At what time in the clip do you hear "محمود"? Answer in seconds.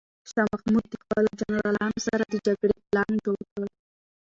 0.53-0.85